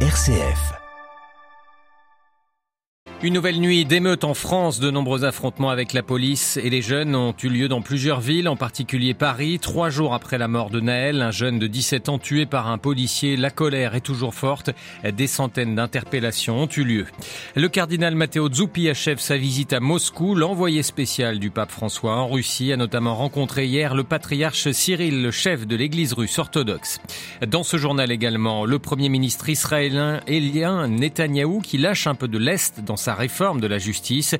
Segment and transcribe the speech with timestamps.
[0.00, 0.85] RCF.
[3.26, 4.78] Une nouvelle nuit d'émeute en France.
[4.78, 8.48] De nombreux affrontements avec la police et les jeunes ont eu lieu dans plusieurs villes,
[8.48, 9.58] en particulier Paris.
[9.58, 12.78] Trois jours après la mort de Naël, un jeune de 17 ans tué par un
[12.78, 13.36] policier.
[13.36, 14.70] La colère est toujours forte.
[15.02, 17.06] Des centaines d'interpellations ont eu lieu.
[17.56, 20.36] Le cardinal Matteo Zuppi achève sa visite à Moscou.
[20.36, 25.32] L'envoyé spécial du pape François en Russie a notamment rencontré hier le patriarche Cyril, le
[25.32, 27.00] chef de l'église russe orthodoxe.
[27.44, 32.38] Dans ce journal également, le premier ministre israélien Elien Netanyahou qui lâche un peu de
[32.38, 34.36] l'Est dans sa réforme de la justice.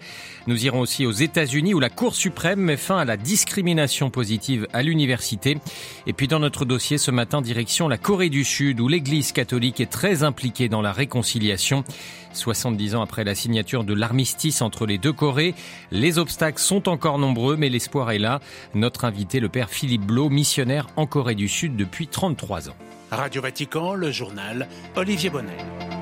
[0.47, 4.69] Nous irons aussi aux États-Unis où la Cour suprême met fin à la discrimination positive
[4.73, 5.59] à l'université.
[6.07, 9.81] Et puis dans notre dossier ce matin, direction la Corée du Sud où l'Église catholique
[9.81, 11.85] est très impliquée dans la réconciliation.
[12.33, 15.55] 70 ans après la signature de l'armistice entre les deux Corées,
[15.91, 18.41] les obstacles sont encore nombreux mais l'espoir est là.
[18.75, 22.77] Notre invité, le père Philippe Blo, missionnaire en Corée du Sud depuis 33 ans.
[23.11, 25.96] Radio Vatican, le journal Olivier Bonnet.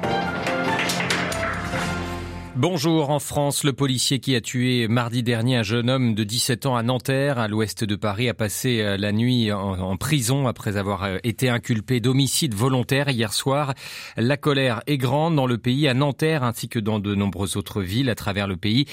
[2.57, 3.11] Bonjour.
[3.11, 6.77] En France, le policier qui a tué mardi dernier un jeune homme de 17 ans
[6.77, 11.03] à Nanterre, à l'ouest de Paris, a passé euh, la nuit en, prison après avoir
[11.03, 13.75] euh, été inculpé d'homicide volontaire hier soir.
[14.17, 17.83] La colère est grande dans le pays, à Nanterre ainsi que dans de nombreuses autres
[17.83, 18.87] villes à travers le pays,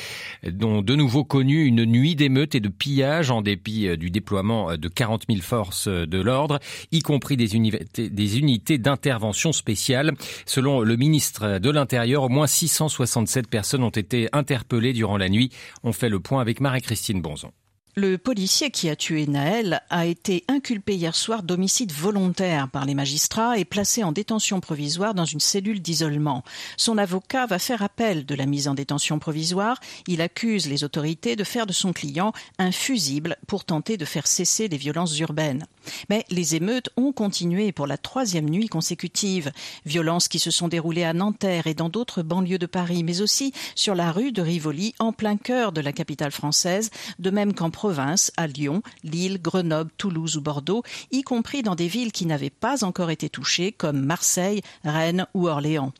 [0.43, 4.75] dont de nouveau connu une nuit d'émeutes et de pillages en dépit euh, du déploiement
[4.75, 6.57] de 40 000 forces de l'ordre,
[6.91, 10.13] y compris des unités, des unités d'intervention spéciale.
[10.47, 15.51] Selon le ministre de l'Intérieur, au moins 667 personnes ont été interpellées durant la nuit.
[15.83, 17.51] On fait le point avec Marie-Christine Bonzon.
[17.95, 22.95] Le policier qui a tué Naël a été inculpé hier soir d'homicide volontaire par les
[22.95, 26.45] magistrats et placé en détention provisoire dans une cellule d'isolement.
[26.77, 29.77] Son avocat va faire appel de la mise en détention provisoire.
[30.07, 34.25] Il accuse les autorités de faire de son client un fusible pour tenter de faire
[34.25, 35.65] cesser les violences urbaines.
[36.09, 39.51] Mais les émeutes ont continué pour la troisième nuit consécutive.
[39.85, 43.51] Violences qui se sont déroulées à Nanterre et dans d'autres banlieues de Paris, mais aussi
[43.75, 47.69] sur la rue de Rivoli, en plein cœur de la capitale française, de même qu'en
[47.81, 52.51] province, à Lyon, Lille, Grenoble, Toulouse ou Bordeaux, y compris dans des villes qui n'avaient
[52.51, 55.91] pas encore été touchées, comme Marseille, Rennes ou Orléans.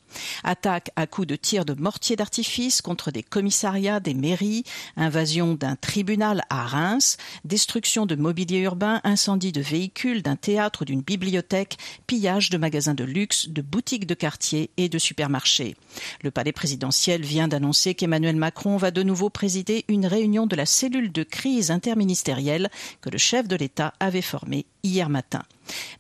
[0.44, 4.64] Attaque à coups de tirs de mortier d'artifice contre des commissariats, des mairies,
[4.98, 11.02] invasion d'un tribunal à Reims, destruction de mobilier urbain, incendie de véhicules, d'un théâtre, d'une
[11.02, 11.78] bibliothèque,
[12.08, 15.76] pillage de magasins de luxe, de boutiques de quartier et de supermarchés.
[16.22, 20.66] Le palais présidentiel vient d'annoncer qu'Emmanuel Macron va de nouveau présider une réunion de la
[20.66, 22.70] cellule de crise interministérielle
[23.02, 25.44] que le chef de l'État avait formée hier matin.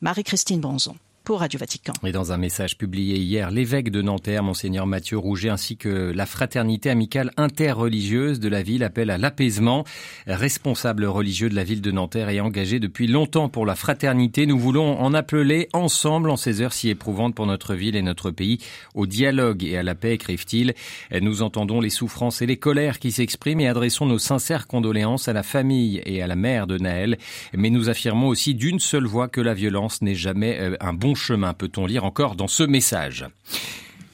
[0.02, 1.94] Marie-Christine Bonzon pour Radio Vatican.
[2.06, 6.26] Et dans un message publié hier, l'évêque de Nanterre, monseigneur Mathieu Rouget, ainsi que la
[6.26, 9.86] fraternité amicale interreligieuse de la ville appellent à l'apaisement.
[10.26, 14.58] Responsable religieux de la ville de Nanterre et engagé depuis longtemps pour la fraternité, nous
[14.58, 18.58] voulons en appeler ensemble en ces heures si éprouvantes pour notre ville et notre pays
[18.96, 20.74] au dialogue et à la paix, écrivent-ils.
[21.22, 25.34] Nous entendons les souffrances et les colères qui s'expriment et adressons nos sincères condoléances à
[25.34, 27.18] la famille et à la mère de Naël.
[27.54, 31.16] Mais nous affirmons aussi d'une seule voix que la violence n'est jamais euh, un bon
[31.22, 33.26] chemin, peut-on lire encore dans ce message.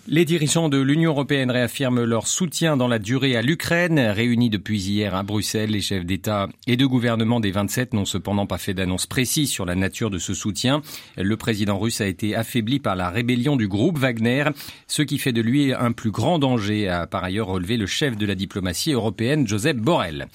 [0.09, 3.99] Les dirigeants de l'Union européenne réaffirment leur soutien dans la durée à l'Ukraine.
[3.99, 8.45] Réunis depuis hier à Bruxelles, les chefs d'État et de gouvernement des 27 n'ont cependant
[8.45, 10.81] pas fait d'annonce précise sur la nature de ce soutien.
[11.17, 14.45] Le président russe a été affaibli par la rébellion du groupe Wagner,
[14.87, 18.15] ce qui fait de lui un plus grand danger, a par ailleurs relevé le chef
[18.15, 20.29] de la diplomatie européenne, Joseph Borrell.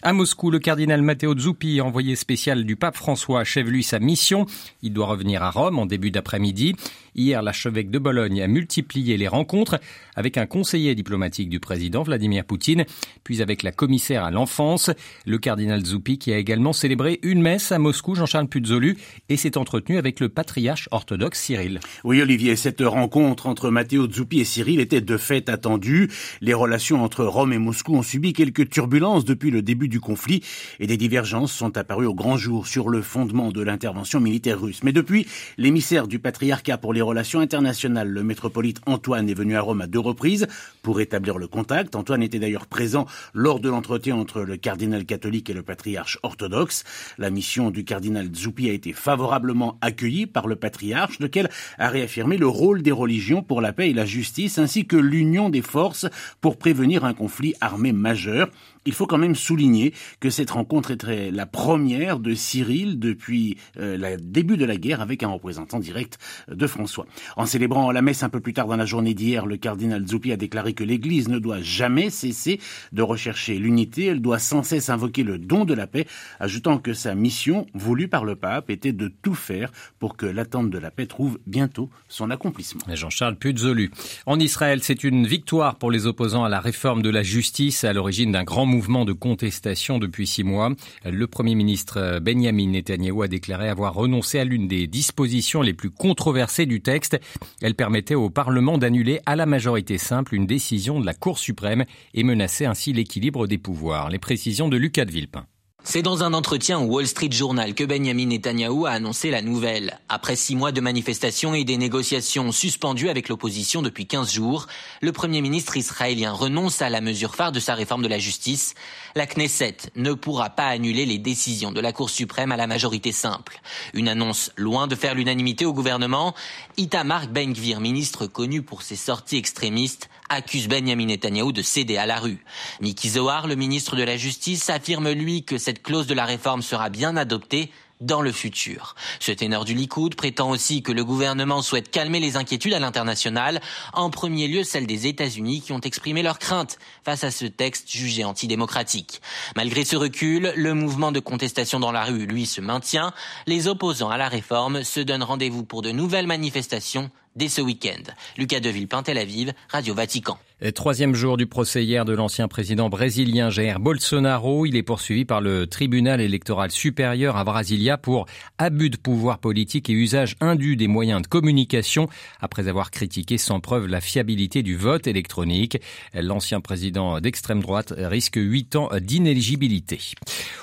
[0.00, 4.46] À Moscou, le cardinal Matteo Zuppi, envoyé spécial du pape François, achève lui sa mission.
[4.80, 6.76] Il doit revenir à Rome en début d'après-midi.
[7.16, 9.80] Hier, l'archevêque de Bologne a multiplié les rencontres
[10.14, 12.84] avec un conseiller diplomatique du président Vladimir Poutine,
[13.24, 14.92] puis avec la commissaire à l'enfance,
[15.26, 18.98] le cardinal Zuppi, qui a également célébré une messe à Moscou, Jean-Charles Puzolu,
[19.28, 21.80] et s'est entretenu avec le patriarche orthodoxe Cyril.
[22.04, 26.08] Oui, Olivier, cette rencontre entre Matteo Zuppi et Cyril était de fait attendue.
[26.40, 30.42] Les relations entre Rome et Moscou ont subi quelques turbulences depuis le début du conflit
[30.80, 34.82] et des divergences sont apparues au grand jour sur le fondement de l'intervention militaire russe.
[34.82, 35.26] Mais depuis,
[35.56, 39.86] l'émissaire du patriarcat pour les relations internationales, le métropolite Antoine, est venu à Rome à
[39.86, 40.46] deux reprises
[40.82, 41.96] pour établir le contact.
[41.96, 46.84] Antoine était d'ailleurs présent lors de l'entretien entre le cardinal catholique et le patriarche orthodoxe.
[47.18, 52.36] La mission du cardinal Zuppi a été favorablement accueillie par le patriarche, lequel a réaffirmé
[52.36, 56.06] le rôle des religions pour la paix et la justice, ainsi que l'union des forces
[56.40, 58.48] pour prévenir un conflit armé majeur.
[58.88, 63.98] Il faut quand même souligner que cette rencontre était la première de Cyril depuis euh,
[63.98, 66.18] le début de la guerre avec un représentant direct
[66.50, 67.04] de François.
[67.36, 70.32] En célébrant la messe un peu plus tard dans la journée d'hier, le cardinal Zuppi
[70.32, 72.60] a déclaré que l'Église ne doit jamais cesser
[72.92, 76.06] de rechercher l'unité, elle doit sans cesse invoquer le don de la paix,
[76.40, 80.70] ajoutant que sa mission, voulue par le pape, était de tout faire pour que l'attente
[80.70, 82.80] de la paix trouve bientôt son accomplissement.
[82.88, 83.90] Jean-Charles Puzolu.
[84.24, 87.92] En Israël, c'est une victoire pour les opposants à la réforme de la justice à
[87.92, 90.72] l'origine d'un grand mouvement de contestation depuis six mois.
[91.04, 95.90] Le Premier ministre Benjamin Netanyahu a déclaré avoir renoncé à l'une des dispositions les plus
[95.90, 97.18] controversées du texte.
[97.60, 101.84] Elle permettait au Parlement d'annuler à la majorité simple une décision de la Cour suprême
[102.14, 104.10] et menaçait ainsi l'équilibre des pouvoirs.
[104.10, 105.44] Les précisions de Lucas de Villepin.
[105.84, 109.98] C'est dans un entretien au Wall Street Journal que Benjamin Netanyahu a annoncé la nouvelle.
[110.08, 114.66] Après six mois de manifestations et des négociations suspendues avec l'opposition depuis 15 jours,
[115.00, 118.74] le Premier ministre israélien renonce à la mesure phare de sa réforme de la justice.
[119.14, 123.12] La Knesset ne pourra pas annuler les décisions de la Cour suprême à la majorité
[123.12, 123.60] simple.
[123.94, 126.34] Une annonce loin de faire l'unanimité au gouvernement.
[126.76, 132.18] Itamar Ben-Gvir, ministre connu pour ses sorties extrémistes, accuse Benjamin Netanyahu de céder à la
[132.18, 132.44] rue.
[132.80, 136.62] Miki Zohar, le ministre de la Justice, affirme lui que cette clause de la réforme
[136.62, 137.70] sera bien adoptée
[138.00, 138.94] dans le futur.
[139.20, 143.60] Ce ténor du Likoud prétend aussi que le gouvernement souhaite calmer les inquiétudes à l'international,
[143.92, 147.90] en premier lieu celles des États-Unis qui ont exprimé leurs craintes face à ce texte
[147.90, 149.20] jugé antidémocratique.
[149.56, 153.12] Malgré ce recul, le mouvement de contestation dans la rue, lui, se maintient.
[153.46, 158.10] Les opposants à la réforme se donnent rendez-vous pour de nouvelles manifestations dès ce week-end.
[158.38, 160.38] Lucas Deville, Tel Aviv, Radio Vatican.
[160.74, 164.66] Troisième jour du procès hier de l'ancien président brésilien Jair Bolsonaro.
[164.66, 168.26] Il est poursuivi par le tribunal électoral supérieur à Brasilia pour
[168.58, 172.08] abus de pouvoir politique et usage indu des moyens de communication
[172.40, 175.78] après avoir critiqué sans preuve la fiabilité du vote électronique.
[176.12, 180.00] L'ancien président d'extrême droite risque huit ans d'inéligibilité.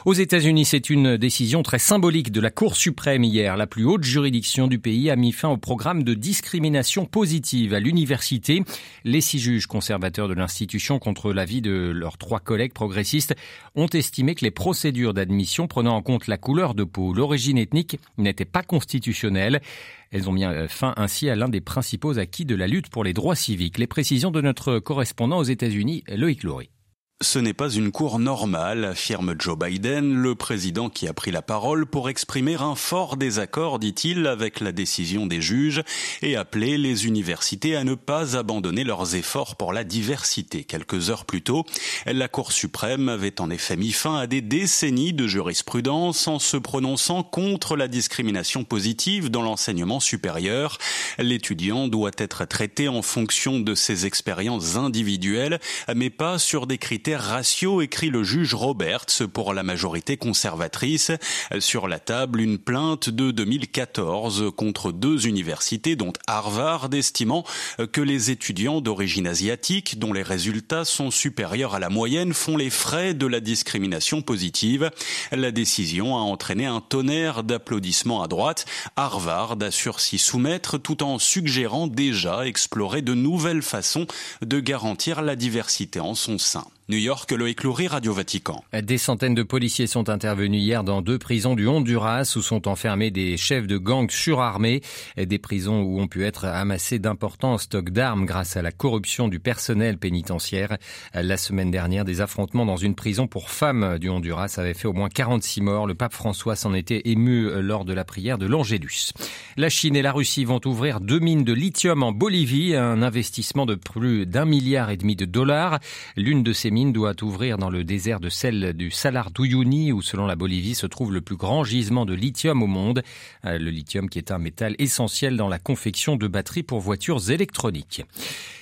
[0.03, 3.55] Aux États-Unis, c'est une décision très symbolique de la Cour suprême hier.
[3.55, 7.79] La plus haute juridiction du pays a mis fin au programme de discrimination positive à
[7.79, 8.61] l'université.
[9.05, 13.35] Les six juges conservateurs de l'institution contre l'avis de leurs trois collègues progressistes
[13.75, 17.99] ont estimé que les procédures d'admission prenant en compte la couleur de peau, l'origine ethnique
[18.17, 19.61] n'étaient pas constitutionnelles.
[20.09, 23.13] Elles ont mis fin ainsi à l'un des principaux acquis de la lutte pour les
[23.13, 23.77] droits civiques.
[23.77, 26.71] Les précisions de notre correspondant aux États-Unis, Loïc Loury.
[27.21, 31.41] Ce n'est pas une cour normale, affirme Joe Biden, le président qui a pris la
[31.41, 35.81] parole pour exprimer un fort désaccord, dit-il, avec la décision des juges
[36.21, 40.65] et appeler les universités à ne pas abandonner leurs efforts pour la diversité.
[40.65, 41.63] Quelques heures plus tôt,
[42.05, 46.57] la Cour suprême avait en effet mis fin à des décennies de jurisprudence en se
[46.57, 50.79] prononçant contre la discrimination positive dans l'enseignement supérieur.
[51.17, 55.61] L'étudiant doit être traité en fonction de ses expériences individuelles,
[55.95, 61.11] mais pas sur des critères ratio, écrit le juge Roberts pour la majorité conservatrice.
[61.59, 67.43] Sur la table, une plainte de 2014 contre deux universités, dont Harvard, estimant
[67.91, 72.71] que les étudiants d'origine asiatique, dont les résultats sont supérieurs à la moyenne, font les
[72.71, 74.89] frais de la discrimination positive.
[75.31, 78.65] La décision a entraîné un tonnerre d'applaudissements à droite.
[78.95, 84.07] Harvard assure s'y soumettre tout en suggérant déjà explorer de nouvelles façons
[84.41, 86.65] de garantir la diversité en son sein.
[86.87, 88.63] New York, Loïc Loury, Radio Vatican.
[88.71, 93.09] Des centaines de policiers sont intervenus hier dans deux prisons du Honduras où sont enfermés
[93.09, 94.81] des chefs de gangs surarmés.
[95.17, 99.39] Des prisons où ont pu être amassés d'importants stocks d'armes grâce à la corruption du
[99.39, 100.77] personnel pénitentiaire.
[101.15, 104.93] La semaine dernière, des affrontements dans une prison pour femmes du Honduras avaient fait au
[104.93, 105.87] moins 46 morts.
[105.87, 109.11] Le pape François s'en était ému lors de la prière de l'Angélus.
[109.57, 113.65] La Chine et la Russie vont ouvrir deux mines de lithium en Bolivie, un investissement
[113.65, 115.79] de plus d'un milliard et demi de dollars.
[116.15, 120.01] L'une de ces mine doit ouvrir dans le désert de celle du Salar d'Uyuni, où
[120.01, 123.01] selon la Bolivie se trouve le plus grand gisement de lithium au monde.
[123.45, 127.31] Euh, le lithium qui est un métal essentiel dans la confection de batteries pour voitures
[127.31, 128.03] électroniques.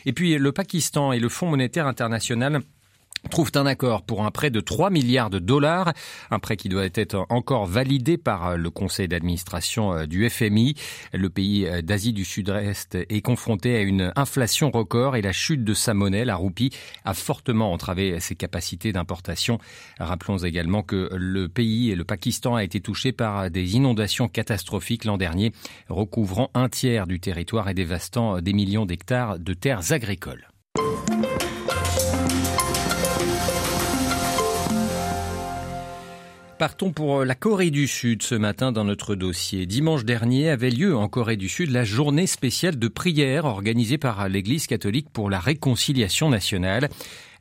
[0.05, 2.61] Et puis le Pakistan et le Fonds monétaire international
[3.29, 5.93] trouvent un accord pour un prêt de 3 milliards de dollars,
[6.31, 10.75] un prêt qui doit être encore validé par euh, le conseil d'administration euh, du FMI.
[11.13, 15.63] Le pays euh, d'Asie du Sud-Est est confronté à une inflation record et la chute
[15.63, 16.71] de sa monnaie, la roupie,
[17.05, 19.57] a fortement entravé ses capacités d'importation.
[19.99, 25.05] Rappelons également que le pays et le Pakistan a été touché par des inondations catastrophiques
[25.05, 25.51] l'an dernier,
[25.89, 30.52] recouvrant un tiers du territoire et dévastant des millions d'hectares de terres agricoles.
[36.63, 39.65] Partons pour euh, la Corée du Sud ce matin dans notre dossier.
[39.65, 44.29] Dimanche dernier avait lieu en Corée du Sud la journée spéciale de prière organisée par
[44.29, 46.87] l'Église catholique pour la réconciliation nationale.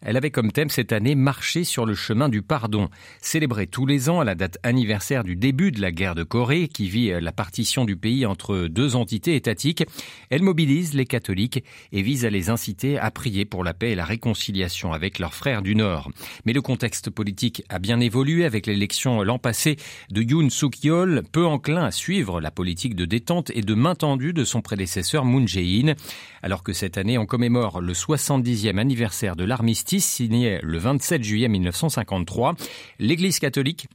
[0.05, 2.89] Elle avait comme thème cette année Marcher sur le chemin du pardon,
[3.21, 6.67] célébré tous les ans à la date anniversaire du début de la guerre de Corée
[6.67, 9.85] qui vit la partition du pays entre deux entités étatiques.
[10.29, 13.95] Elle mobilise les catholiques et vise à les inciter à prier pour la paix et
[13.95, 16.11] la réconciliation avec leurs frères du Nord.
[16.47, 19.77] Mais le contexte politique a bien évolué avec l'élection l'an passé
[20.11, 24.33] de Yoon Suk-yeol, peu enclin à suivre la politique de détente et de main tendue
[24.33, 25.95] de son prédécesseur Moon Jae-in.
[26.43, 31.49] Alors que cette année on commémore le 70e anniversaire de l'armistice signé le 27 juillet
[31.49, 32.55] 1953,
[32.99, 33.89] l'Église catholique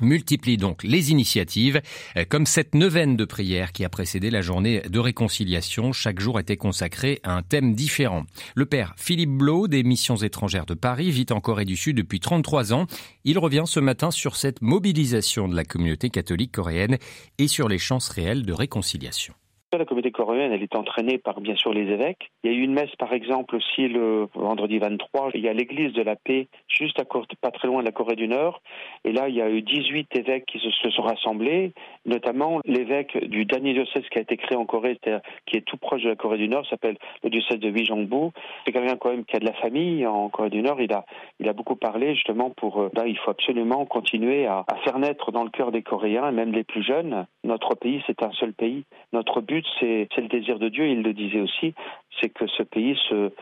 [0.00, 1.82] multiplie donc les initiatives,
[2.16, 5.92] euh, comme cette neuvaine de prière qui a précédé la journée de réconciliation.
[5.92, 8.24] Chaque jour était consacré à un thème différent.
[8.54, 12.20] Le père Philippe Blo des missions étrangères de Paris vit en Corée du Sud depuis
[12.20, 12.86] 33 ans.
[13.24, 16.98] Il revient ce matin sur cette mobilisation de la communauté catholique coréenne
[17.38, 19.34] et sur les chances réelles de réconciliation.
[19.78, 22.30] La communauté coréenne, elle est entraînée par bien sûr les évêques.
[22.44, 25.30] Il y a eu une messe, par exemple, aussi le vendredi 23.
[25.32, 27.92] Il y a l'église de la paix, juste à côté, pas très loin de la
[27.92, 28.60] Corée du Nord.
[29.04, 31.72] Et là, il y a eu 18 évêques qui se, sont rassemblés,
[32.04, 34.98] notamment l'évêque du dernier diocèse qui a été créé en Corée,
[35.46, 38.30] qui est tout proche de la Corée du Nord, s'appelle le diocèse de Bijongbu.
[38.66, 40.82] C'est quelqu'un quand même qui a de la famille en Corée du Nord.
[40.82, 41.06] Il a,
[41.40, 44.98] il a beaucoup parlé justement pour, là, euh, ben, il faut absolument continuer à, faire
[44.98, 48.52] naître dans le cœur des Coréens, même les plus jeunes, notre pays, c'est un seul
[48.52, 48.84] pays.
[49.12, 51.74] Notre but, c'est le désir de Dieu, il le disait aussi,
[52.20, 53.32] c'est que ce pays se,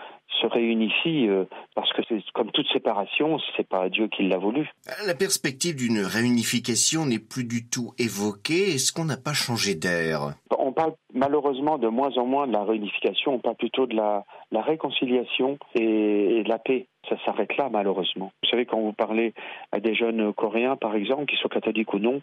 [0.40, 4.70] se réunifie euh, parce que c'est comme toute séparation, c'est pas Dieu qui l'a voulu.
[5.06, 8.74] La perspective d'une réunification n'est plus du tout évoquée.
[8.74, 10.34] Est-ce qu'on n'a pas changé d'air?
[10.58, 14.24] On parle malheureusement de moins en moins de la réunification, on parle plutôt de la,
[14.52, 16.86] la réconciliation et, de la paix.
[17.08, 18.30] Ça s'arrête là, malheureusement.
[18.42, 19.32] Vous savez, quand vous parlez
[19.72, 22.20] à des jeunes Coréens, par exemple, qu'ils soient catholiques ou non,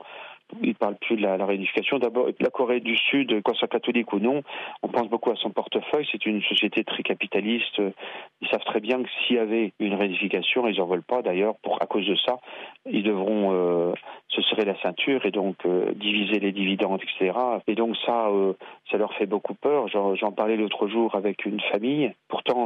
[0.62, 2.00] ils ne parlent plus de la, réunification.
[2.00, 4.44] D'abord, la Corée du Sud, qu'on soit catholique ou non,
[4.82, 6.08] on pense beaucoup à son portefeuille.
[6.12, 7.82] C'est une société très capitaliste.
[8.42, 11.56] Ils savent très bien que s'il y avait une réunification, ils n'en veulent pas d'ailleurs.
[11.80, 12.40] À cause de ça,
[12.90, 13.94] ils devront euh,
[14.30, 17.38] se serrer la ceinture et donc euh, diviser les dividendes, etc.
[17.68, 18.54] Et donc ça, euh,
[18.90, 19.88] ça leur fait beaucoup peur.
[19.88, 22.12] J'en parlais l'autre jour avec une famille,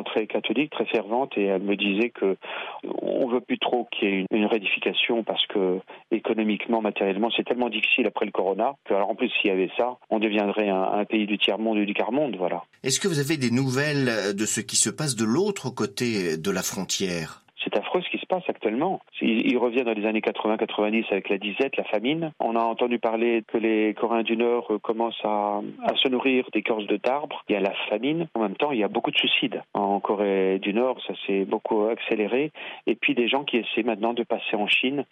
[0.06, 2.38] très catholique, très fervente, et elle me disait que
[2.84, 5.80] on veut plus trop qu'il y ait une, réunification parce que
[6.12, 9.72] économiquement, matériellement, c'est tellement difficile après le corona que alors en plus s'il y avait
[9.78, 12.64] ça, on deviendrait un, un pays du tiers monde et du quart monde, voilà.
[12.84, 16.52] Est-ce que vous avez des nouvelles de ce qui se passe de l'autre côté de
[16.52, 17.41] la frontière?
[17.64, 19.02] C'est affreux ce qui se passe actuellement.
[19.22, 22.32] Il, revient dans les années 80-90 avec la disette, la famine.
[22.40, 25.62] On a entendu parler que les Coréens du Nord euh, commencent à,
[25.96, 27.44] se nourrir d'écorces de d'arbres.
[27.50, 28.28] Il y a la famine.
[28.34, 29.62] En même temps, il y a beaucoup de suicides.
[29.74, 32.52] En Corée du Nord, ça s'est beaucoup accéléré.
[32.88, 35.06] Et puis des gens qui essaient maintenant de passer en Chine,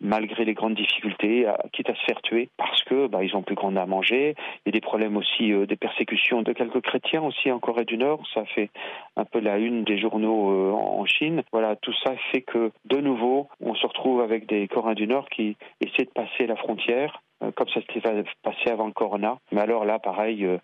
[0.00, 3.54] malgré les grandes difficultés, quitte à se faire tuer, parce que bah, ils ont plus
[3.54, 4.34] grand à manger.
[4.64, 7.84] Il y a des problèmes aussi, euh, des persécutions de quelques chrétiens aussi en Corée
[7.84, 8.22] du Nord.
[8.34, 8.70] Ça fait
[9.16, 11.42] un peu la une des journaux euh, en Chine.
[11.52, 15.28] Voilà, tout ça fait que de nouveau, on se retrouve avec des Coréens du Nord
[15.28, 18.00] qui essaient de passer la frontière euh, comme ça s'était
[18.42, 19.38] passé avant le corona.
[19.52, 20.56] Mais alors là, pareil, euh,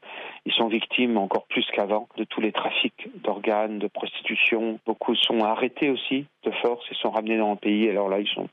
[0.47, 4.79] ils sont victimes encore plus qu'avant de tous les trafics d'organes, de prostitution.
[4.87, 7.91] Beaucoup sont arrêtés aussi de force et sont ramenés dans le pays.
[7.91, 8.49] Alors là, ils sont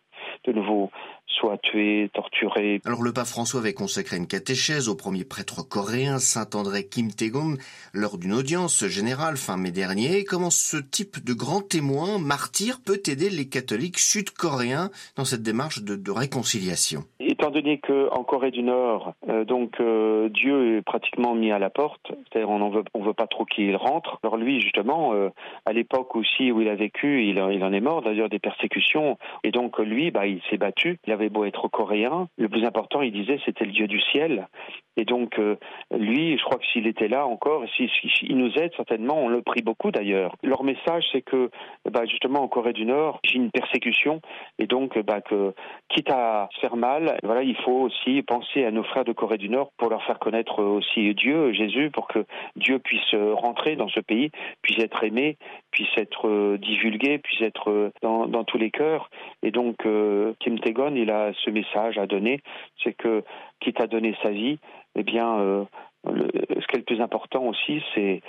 [0.46, 0.92] de nouveau
[1.40, 2.82] soit tués, torturés.
[2.86, 7.12] Alors le pape François avait consacré une catéchèse au premier prêtre coréen, Saint André Kim
[7.12, 7.56] Tae-gun,
[7.94, 10.24] lors d'une audience générale fin mai dernier.
[10.24, 15.82] Comment ce type de grand témoin, martyr, peut aider les catholiques sud-coréens dans cette démarche
[15.82, 17.06] de, réconciliation?
[17.40, 21.70] Étant donné qu'en Corée du Nord, euh, donc euh, Dieu est pratiquement mis à la
[21.70, 24.20] porte, c'est-à-dire on ne veut, veut pas trop qu'il rentre.
[24.24, 25.30] Alors lui, justement, euh,
[25.66, 29.52] à l'époque aussi où il a vécu, il, en est mort d'ailleurs des persécutions, et
[29.52, 31.00] donc lui, bah, il s'est battu.
[31.08, 34.50] Il avait beau être coréen, le plus important, il disait, c'était le Dieu du ciel.
[34.98, 35.56] Et donc, euh,
[35.98, 37.90] lui, je crois que s'il était là encore, s'il
[38.24, 40.36] il nous aide certainement, on le prie beaucoup d'ailleurs.
[40.44, 41.50] Leur message, c'est que,
[41.90, 44.20] bah, justement, en Corée du Nord, j'ai une persécution,
[44.58, 45.54] et donc, bah, que,
[45.88, 49.72] quitte à faire mal, il faut aussi penser à nos frères de Corée du Nord
[49.78, 54.32] pour leur faire connaître aussi Dieu, Jésus, pour que Dieu puisse rentrer dans ce pays,
[54.62, 55.38] puisse être aimé,
[55.72, 59.10] puisse être divulgué, puisse être dans, tous les cœurs.
[59.44, 62.42] Et donc, euh, Kim Tae-gon, il a ce message à donner,
[62.84, 63.24] c'est que
[63.60, 64.60] quitte à donner sa vie,
[64.96, 65.66] eh bien, euh,
[66.06, 68.22] ce qui est le plus important aussi, c'est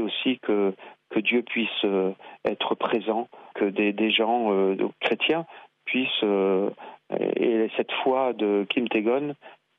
[0.00, 0.74] aussi que
[1.16, 2.12] Dieu puisse euh,
[2.44, 4.50] être présent, que des gens
[5.00, 5.46] chrétiens
[5.84, 6.24] puissent
[7.36, 9.34] et cette foi de Kim Tae-gon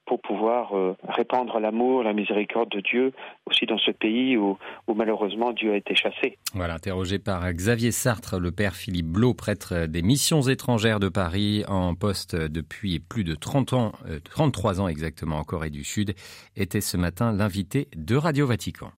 [0.05, 3.13] pour pouvoir euh, répandre l'amour, la miséricorde de Dieu
[3.45, 4.57] aussi dans ce pays où,
[4.93, 6.37] malheureusement Dieu a été chassé.
[6.53, 11.63] Voilà, interrogé par Xavier Sartre, le père Philippe Blot, prêtre des missions étrangères de Paris,
[11.67, 13.91] en poste depuis plus de 30 ans,
[14.25, 16.13] 33 euh, ans exactement en Corée du Sud,
[16.55, 18.91] était ce matin l'invité de Radio Vatican.